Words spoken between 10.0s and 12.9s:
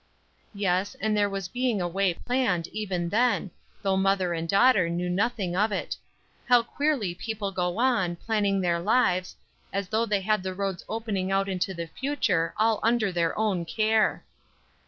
they had the roads opening out into the future, all